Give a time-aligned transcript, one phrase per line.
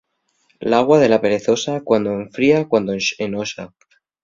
[0.73, 2.97] L'agua de la perezosa, cuando enfría, cuando
[3.29, 3.71] enoxa.